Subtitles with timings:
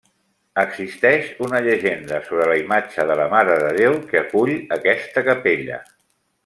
[0.61, 5.83] Existeix una llegenda sobre la imatge de la Mare de Déu que acull aquesta capella.